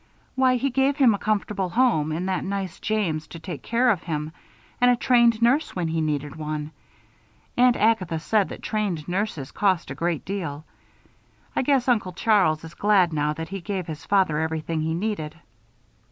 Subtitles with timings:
[0.33, 4.01] "Why, he gave him a comfortable home and that nice James to take care of
[4.01, 4.31] him,
[4.81, 6.71] and a trained nurse when he needed one
[7.55, 10.65] Aunt Agatha said that trained nurses cost a great deal.
[11.55, 15.35] I guess Uncle Charles is glad now that he gave his father everything he needed."